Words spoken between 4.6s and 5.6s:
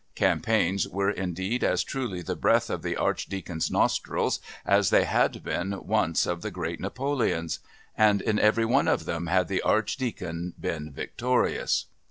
as they had